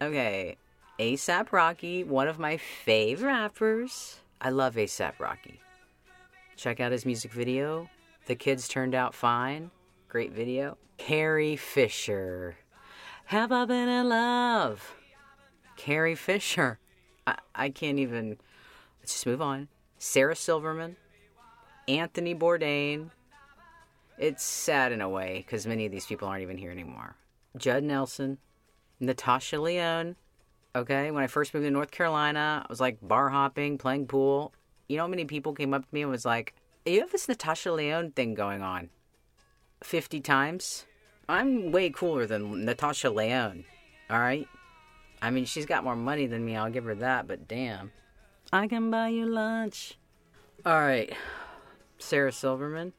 Okay, 0.00 0.56
ASAP 0.98 1.52
Rocky, 1.52 2.04
one 2.04 2.28
of 2.28 2.38
my 2.38 2.58
fave 2.86 3.22
rappers. 3.22 4.20
I 4.40 4.50
love 4.50 4.76
ASAP 4.76 5.18
Rocky. 5.18 5.60
Check 6.56 6.80
out 6.80 6.92
his 6.92 7.06
music 7.06 7.32
video. 7.32 7.88
The 8.26 8.34
kids 8.34 8.68
turned 8.68 8.94
out 8.94 9.14
fine. 9.14 9.70
Great 10.08 10.32
video. 10.32 10.76
Carrie 10.96 11.56
Fisher. 11.56 12.56
Have 13.26 13.52
I 13.52 13.64
been 13.64 13.88
in 13.88 14.08
love? 14.08 14.94
Carrie 15.76 16.14
Fisher. 16.14 16.78
I, 17.26 17.36
I 17.54 17.68
can't 17.70 17.98
even. 17.98 18.38
Let's 19.00 19.12
just 19.12 19.26
move 19.26 19.42
on. 19.42 19.68
Sarah 19.98 20.34
Silverman. 20.34 20.96
Anthony 21.86 22.34
Bourdain. 22.34 23.10
It's 24.18 24.42
sad 24.42 24.90
in 24.90 25.00
a 25.00 25.08
way 25.08 25.44
because 25.46 25.66
many 25.66 25.86
of 25.86 25.92
these 25.92 26.06
people 26.06 26.26
aren't 26.26 26.42
even 26.42 26.58
here 26.58 26.72
anymore. 26.72 27.14
Judd 27.56 27.84
Nelson, 27.84 28.38
Natasha 28.98 29.60
Lyonne. 29.60 30.16
Okay, 30.74 31.10
when 31.12 31.22
I 31.22 31.28
first 31.28 31.54
moved 31.54 31.64
to 31.64 31.70
North 31.70 31.92
Carolina, 31.92 32.64
I 32.64 32.66
was 32.68 32.80
like 32.80 32.98
bar 33.00 33.28
hopping, 33.28 33.78
playing 33.78 34.06
pool. 34.08 34.52
You 34.88 34.96
know 34.96 35.04
how 35.04 35.08
many 35.08 35.24
people 35.24 35.52
came 35.52 35.72
up 35.72 35.82
to 35.82 35.94
me 35.94 36.02
and 36.02 36.10
was 36.10 36.24
like, 36.24 36.54
You 36.84 37.00
have 37.00 37.12
this 37.12 37.28
Natasha 37.28 37.70
Lyonne 37.70 38.10
thing 38.10 38.34
going 38.34 38.60
on 38.60 38.90
50 39.84 40.20
times? 40.20 40.84
I'm 41.28 41.70
way 41.70 41.90
cooler 41.90 42.26
than 42.26 42.64
Natasha 42.64 43.10
Lyonne, 43.10 43.64
all 44.10 44.18
right? 44.18 44.48
I 45.22 45.30
mean, 45.30 45.44
she's 45.44 45.66
got 45.66 45.84
more 45.84 45.96
money 45.96 46.26
than 46.26 46.44
me, 46.44 46.56
I'll 46.56 46.70
give 46.70 46.84
her 46.84 46.94
that, 46.96 47.28
but 47.28 47.46
damn. 47.46 47.92
I 48.52 48.66
can 48.66 48.90
buy 48.90 49.08
you 49.08 49.26
lunch. 49.26 49.98
All 50.64 50.80
right, 50.80 51.12
Sarah 51.98 52.32
Silverman. 52.32 52.94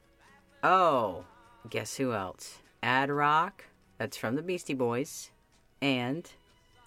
Oh, 0.61 1.23
guess 1.69 1.95
who 1.95 2.11
else? 2.13 2.59
Ad 2.83 3.09
Rock, 3.09 3.63
that's 3.97 4.17
from 4.17 4.35
the 4.35 4.41
Beastie 4.41 4.73
Boys, 4.73 5.31
and 5.81 6.29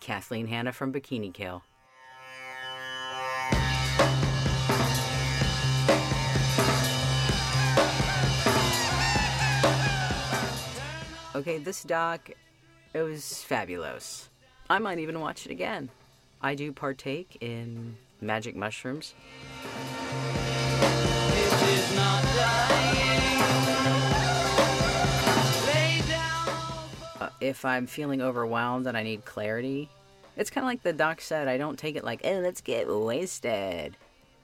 Kathleen 0.00 0.46
Hanna 0.48 0.72
from 0.72 0.92
Bikini 0.92 1.32
Kill. 1.32 1.62
Okay, 11.34 11.56
this 11.56 11.82
doc, 11.82 12.28
it 12.92 13.02
was 13.02 13.42
fabulous. 13.42 14.28
I 14.68 14.80
might 14.80 14.98
even 14.98 15.18
watch 15.18 15.46
it 15.46 15.50
again. 15.50 15.88
I 16.42 16.54
do 16.54 16.72
partake 16.72 17.38
in 17.40 17.96
magic 18.20 18.54
mushrooms. 18.54 19.14
If 27.42 27.64
I'm 27.64 27.86
feeling 27.86 28.22
overwhelmed 28.22 28.86
and 28.86 28.96
I 28.96 29.02
need 29.02 29.24
clarity, 29.24 29.90
it's 30.36 30.48
kind 30.48 30.64
of 30.64 30.68
like 30.68 30.82
the 30.82 30.92
doc 30.92 31.20
said. 31.20 31.48
I 31.48 31.58
don't 31.58 31.78
take 31.78 31.96
it 31.96 32.04
like, 32.04 32.20
"Oh, 32.24 32.38
let's 32.38 32.60
get 32.60 32.88
wasted." 32.88 33.96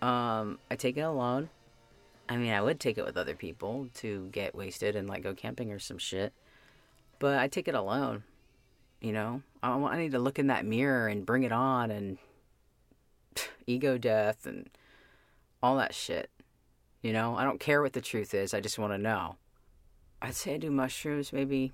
Um, 0.02 0.58
I 0.70 0.76
take 0.76 0.96
it 0.96 1.02
alone. 1.02 1.48
I 2.28 2.37
mean, 2.37 2.52
I 2.52 2.61
would 2.61 2.78
take 2.80 2.98
it 2.98 3.04
with 3.04 3.16
other 3.16 3.34
people 3.34 3.88
to 3.94 4.28
get 4.32 4.54
wasted 4.54 4.96
and 4.96 5.08
like 5.08 5.22
go 5.22 5.32
camping 5.32 5.72
or 5.72 5.78
some 5.78 5.98
shit, 5.98 6.32
but 7.18 7.38
I 7.38 7.48
take 7.48 7.68
it 7.68 7.74
alone. 7.74 8.24
You 9.00 9.12
know, 9.12 9.42
I, 9.62 9.70
I 9.70 9.98
need 9.98 10.12
to 10.12 10.18
look 10.18 10.38
in 10.38 10.48
that 10.48 10.66
mirror 10.66 11.06
and 11.08 11.24
bring 11.24 11.44
it 11.44 11.52
on 11.52 11.90
and 11.90 12.18
ego 13.66 13.96
death 13.96 14.44
and 14.44 14.68
all 15.62 15.76
that 15.76 15.94
shit. 15.94 16.30
You 17.00 17.12
know, 17.12 17.37
I 17.37 17.44
don't 17.44 17.61
care 17.61 17.80
what 17.80 17.92
the 17.92 18.00
truth 18.00 18.34
is. 18.34 18.52
I 18.52 18.61
just 18.61 18.78
want 18.78 18.92
to 18.92 18.98
know. 18.98 19.37
I'd 20.20 20.34
say 20.34 20.54
I 20.54 20.58
do 20.58 20.70
mushrooms 20.70 21.32
maybe 21.32 21.72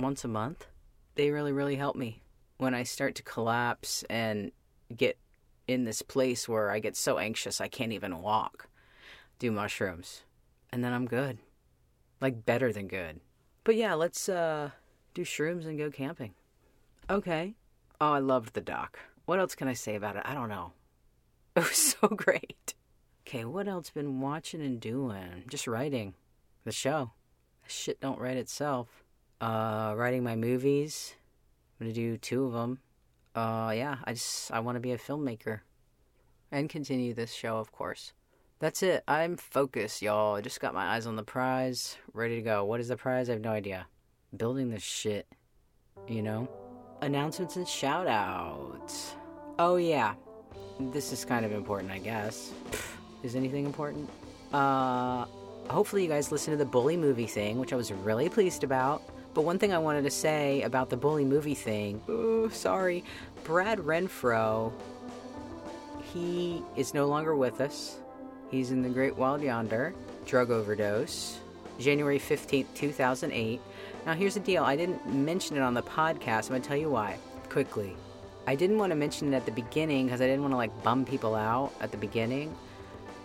once 0.00 0.24
a 0.24 0.28
month. 0.28 0.66
They 1.14 1.30
really, 1.30 1.52
really 1.52 1.76
help 1.76 1.96
me 1.96 2.22
when 2.58 2.74
I 2.74 2.82
start 2.82 3.14
to 3.16 3.22
collapse 3.22 4.04
and 4.10 4.52
get 4.94 5.18
in 5.66 5.84
this 5.84 6.02
place 6.02 6.48
where 6.48 6.70
I 6.70 6.78
get 6.78 6.96
so 6.96 7.18
anxious 7.18 7.60
I 7.60 7.68
can't 7.68 7.92
even 7.92 8.20
walk. 8.20 8.68
Do 9.38 9.50
mushrooms. 9.50 10.22
And 10.72 10.84
then 10.84 10.92
I'm 10.92 11.06
good. 11.06 11.38
Like 12.20 12.44
better 12.44 12.72
than 12.72 12.88
good. 12.88 13.20
But 13.64 13.76
yeah, 13.76 13.94
let's 13.94 14.28
uh 14.28 14.70
do 15.14 15.22
shrooms 15.22 15.66
and 15.66 15.78
go 15.78 15.90
camping. 15.90 16.34
Okay. 17.08 17.54
Oh, 18.00 18.12
I 18.12 18.18
loved 18.18 18.54
the 18.54 18.60
doc. 18.60 18.98
What 19.26 19.38
else 19.38 19.54
can 19.54 19.68
I 19.68 19.74
say 19.74 19.94
about 19.94 20.16
it? 20.16 20.22
I 20.24 20.34
don't 20.34 20.48
know. 20.48 20.72
It 21.56 21.60
was 21.68 21.76
so 21.76 22.08
great. 22.08 22.74
Okay, 23.26 23.44
what 23.44 23.66
else 23.66 23.90
been 23.90 24.20
watching 24.20 24.62
and 24.62 24.80
doing? 24.80 25.44
Just 25.48 25.66
writing. 25.66 26.14
The 26.64 26.72
show. 26.72 27.10
Shit 27.66 28.00
don't 28.00 28.20
write 28.20 28.36
itself. 28.36 29.04
Uh, 29.40 29.94
writing 29.96 30.22
my 30.22 30.36
movies. 30.36 31.14
I'm 31.80 31.86
gonna 31.86 31.94
do 31.94 32.18
two 32.18 32.44
of 32.44 32.52
them. 32.52 32.78
Uh, 33.34 33.72
yeah, 33.74 33.96
I 34.04 34.12
just 34.12 34.50
I 34.52 34.60
want 34.60 34.76
to 34.76 34.80
be 34.80 34.92
a 34.92 34.98
filmmaker, 34.98 35.60
and 36.52 36.68
continue 36.68 37.14
this 37.14 37.32
show, 37.32 37.56
of 37.58 37.72
course. 37.72 38.12
That's 38.58 38.82
it. 38.82 39.02
I'm 39.08 39.38
focused, 39.38 40.02
y'all. 40.02 40.34
I 40.34 40.42
just 40.42 40.60
got 40.60 40.74
my 40.74 40.94
eyes 40.94 41.06
on 41.06 41.16
the 41.16 41.22
prize, 41.22 41.96
ready 42.12 42.36
to 42.36 42.42
go. 42.42 42.64
What 42.66 42.80
is 42.80 42.88
the 42.88 42.96
prize? 42.96 43.30
I 43.30 43.32
have 43.32 43.40
no 43.40 43.52
idea. 43.52 43.86
Building 44.36 44.68
this 44.68 44.82
shit, 44.82 45.26
you 46.06 46.20
know. 46.20 46.46
Announcements 47.00 47.56
and 47.56 47.66
shout 47.66 48.06
outs. 48.06 49.14
Oh 49.58 49.76
yeah, 49.76 50.14
this 50.78 51.12
is 51.12 51.24
kind 51.24 51.46
of 51.46 51.52
important, 51.52 51.92
I 51.92 51.98
guess. 51.98 52.52
Is 53.22 53.36
anything 53.36 53.64
important? 53.64 54.10
Uh, 54.52 55.24
hopefully 55.70 56.02
you 56.02 56.08
guys 56.10 56.30
listened 56.30 56.58
to 56.58 56.62
the 56.62 56.70
bully 56.70 56.98
movie 56.98 57.26
thing, 57.26 57.58
which 57.58 57.72
I 57.72 57.76
was 57.76 57.90
really 57.90 58.28
pleased 58.28 58.64
about. 58.64 59.02
But 59.32 59.42
one 59.42 59.58
thing 59.58 59.72
I 59.72 59.78
wanted 59.78 60.02
to 60.04 60.10
say 60.10 60.62
about 60.62 60.90
the 60.90 60.96
bully 60.96 61.24
movie 61.24 61.54
thing, 61.54 62.02
oh, 62.08 62.48
sorry, 62.48 63.04
Brad 63.44 63.78
Renfro, 63.78 64.72
he 66.12 66.62
is 66.76 66.94
no 66.94 67.06
longer 67.06 67.36
with 67.36 67.60
us. 67.60 68.00
He's 68.50 68.72
in 68.72 68.82
the 68.82 68.88
Great 68.88 69.16
Wild 69.16 69.42
Yonder, 69.42 69.94
drug 70.26 70.50
overdose, 70.50 71.38
January 71.78 72.18
15th, 72.18 72.66
2008. 72.74 73.60
Now, 74.06 74.14
here's 74.14 74.34
the 74.34 74.40
deal 74.40 74.64
I 74.64 74.76
didn't 74.76 75.06
mention 75.06 75.56
it 75.56 75.60
on 75.60 75.74
the 75.74 75.82
podcast. 75.82 76.44
I'm 76.44 76.48
going 76.48 76.62
to 76.62 76.68
tell 76.68 76.76
you 76.76 76.90
why 76.90 77.16
quickly. 77.48 77.96
I 78.46 78.54
didn't 78.54 78.78
want 78.78 78.90
to 78.90 78.96
mention 78.96 79.32
it 79.32 79.36
at 79.36 79.46
the 79.46 79.52
beginning 79.52 80.06
because 80.06 80.20
I 80.20 80.26
didn't 80.26 80.42
want 80.42 80.52
to 80.52 80.56
like 80.56 80.82
bum 80.82 81.04
people 81.04 81.34
out 81.34 81.72
at 81.80 81.90
the 81.90 81.96
beginning. 81.96 82.54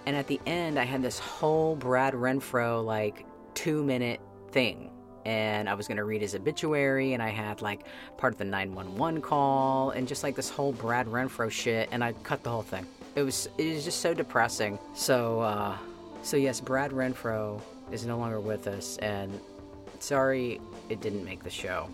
And 0.06 0.16
at 0.16 0.28
the 0.28 0.40
end, 0.46 0.78
I 0.78 0.84
had 0.84 1.02
this 1.02 1.18
whole 1.18 1.76
Brad 1.76 2.14
Renfro 2.14 2.86
like 2.86 3.26
two 3.54 3.84
minute 3.84 4.20
thing. 4.52 4.92
And 5.26 5.68
I 5.68 5.74
was 5.74 5.88
going 5.88 5.98
to 5.98 6.04
read 6.04 6.22
his 6.22 6.36
obituary, 6.36 7.14
and 7.14 7.24
I 7.24 7.30
had 7.30 7.62
like 7.62 7.82
part 8.18 8.34
of 8.34 8.38
the 8.38 8.46
911 8.46 9.22
call, 9.22 9.90
and 9.90 10.08
just 10.08 10.24
like 10.24 10.36
this 10.36 10.50
whole 10.50 10.72
Brad 10.72 11.08
Renfro 11.08 11.50
shit, 11.50 11.90
and 11.92 12.04
I 12.04 12.14
cut 12.24 12.44
the 12.44 12.52
whole 12.52 12.62
thing. 12.62 12.86
It 13.16 13.24
was 13.24 13.50
it 13.58 13.74
was 13.74 13.84
just 13.84 14.02
so 14.02 14.14
depressing. 14.14 14.78
So 14.94 15.40
uh, 15.42 15.78
so 16.22 16.38
yes, 16.38 16.62
Brad 16.62 16.92
Renfro 16.92 17.62
is 17.92 18.06
no 18.06 18.18
longer 18.18 18.40
with 18.40 18.68
us, 18.68 18.98
and 18.98 19.40
sorry 20.00 20.62
it 20.90 21.02
didn't 21.02 21.26
make 21.26 21.44
the 21.44 21.50
show. 21.50 21.90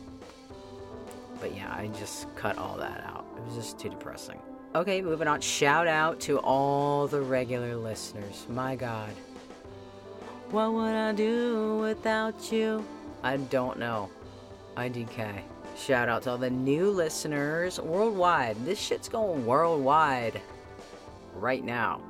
But 1.39 1.55
yeah, 1.55 1.73
I 1.73 1.87
just 1.99 2.33
cut 2.35 2.57
all 2.57 2.77
that 2.77 3.03
out. 3.05 3.25
It 3.37 3.43
was 3.45 3.55
just 3.55 3.79
too 3.79 3.89
depressing. 3.89 4.39
Okay, 4.73 5.01
moving 5.01 5.27
on. 5.27 5.41
Shout 5.41 5.87
out 5.87 6.19
to 6.21 6.39
all 6.39 7.07
the 7.07 7.19
regular 7.19 7.75
listeners. 7.75 8.45
My 8.47 8.75
God. 8.75 9.09
What 10.51 10.71
would 10.73 10.93
I 10.93 11.11
do 11.11 11.79
without 11.79 12.51
you? 12.51 12.85
I 13.23 13.37
don't 13.37 13.77
know. 13.77 14.09
IDK. 14.77 15.41
Shout 15.77 16.09
out 16.09 16.23
to 16.23 16.31
all 16.31 16.37
the 16.37 16.49
new 16.49 16.89
listeners 16.89 17.79
worldwide. 17.79 18.57
This 18.65 18.79
shit's 18.79 19.07
going 19.09 19.45
worldwide 19.45 20.41
right 21.35 21.63
now. 21.63 22.01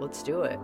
Let's 0.00 0.22
do 0.22 0.42
it. 0.42 0.58